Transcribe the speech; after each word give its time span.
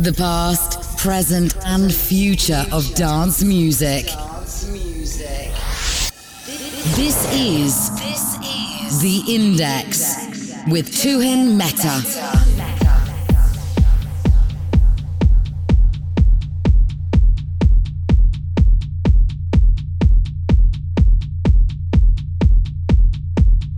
The 0.00 0.12
past, 0.12 0.96
present, 0.96 1.56
and 1.66 1.92
future 1.92 2.64
of 2.70 2.94
dance 2.94 3.42
music. 3.42 4.04
This 6.94 7.34
is 7.34 7.90
The 9.00 9.24
Index 9.28 10.14
with 10.70 10.92
Tuhin 10.92 11.56
Mehta. 11.56 12.00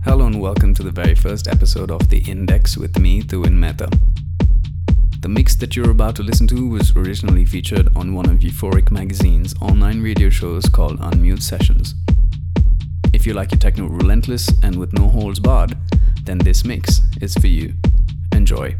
Hello 0.03 0.27
and 0.27 0.39
welcome 0.39 0.75
to 0.75 0.83
the 0.83 0.91
very 0.91 1.15
first 1.15 1.47
episode 1.47 1.89
of 1.89 2.09
The 2.09 2.19
Index 2.19 2.77
with 2.77 2.99
me, 2.99 3.23
Tuhin 3.23 3.53
Mehta. 3.53 3.89
The 5.21 5.29
mix 5.29 5.55
that 5.57 5.75
you're 5.75 5.91
about 5.91 6.15
to 6.15 6.23
listen 6.23 6.47
to 6.47 6.67
was 6.67 6.95
originally 6.95 7.45
featured 7.45 7.95
on 7.95 8.15
one 8.15 8.27
of 8.27 8.39
Euphoric 8.39 8.89
magazine's 8.89 9.53
online 9.61 10.01
radio 10.01 10.29
shows 10.29 10.65
called 10.65 10.99
Unmute 10.99 11.43
Sessions. 11.43 11.93
If 13.13 13.27
you 13.27 13.33
like 13.35 13.51
your 13.51 13.59
techno 13.59 13.85
relentless 13.85 14.49
and 14.63 14.77
with 14.77 14.93
no 14.93 15.07
holds 15.07 15.39
barred, 15.39 15.77
then 16.23 16.39
this 16.39 16.65
mix 16.65 17.01
is 17.21 17.35
for 17.35 17.47
you. 17.47 17.75
Enjoy. 18.33 18.75